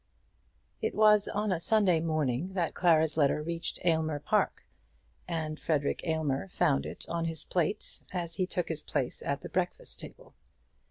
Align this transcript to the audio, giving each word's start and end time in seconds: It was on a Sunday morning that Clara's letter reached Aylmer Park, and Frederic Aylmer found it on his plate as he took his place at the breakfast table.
It 0.81 0.95
was 0.95 1.27
on 1.27 1.51
a 1.51 1.59
Sunday 1.59 1.99
morning 1.99 2.53
that 2.53 2.73
Clara's 2.73 3.17
letter 3.17 3.43
reached 3.43 3.77
Aylmer 3.85 4.17
Park, 4.17 4.65
and 5.27 5.59
Frederic 5.59 6.01
Aylmer 6.05 6.47
found 6.47 6.87
it 6.87 7.05
on 7.07 7.25
his 7.25 7.43
plate 7.43 8.01
as 8.11 8.37
he 8.37 8.47
took 8.47 8.67
his 8.67 8.81
place 8.81 9.21
at 9.21 9.41
the 9.41 9.49
breakfast 9.49 9.99
table. 9.99 10.33